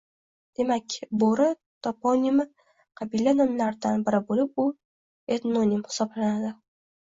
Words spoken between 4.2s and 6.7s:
bo‘lib, u etnonim hisoblanadi.